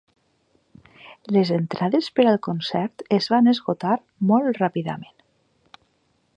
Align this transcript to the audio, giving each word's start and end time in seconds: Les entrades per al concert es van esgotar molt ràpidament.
Les 1.35 1.51
entrades 1.57 2.07
per 2.19 2.25
al 2.31 2.41
concert 2.49 3.05
es 3.19 3.29
van 3.35 3.51
esgotar 3.53 3.95
molt 4.33 4.59
ràpidament. 4.63 5.25